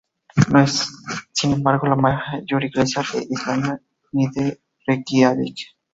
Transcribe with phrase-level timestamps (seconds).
[0.51, 0.89] No es,
[1.31, 3.79] sin embargo, la mayor iglesia de Islandia
[4.13, 5.57] ni de Reikiavik.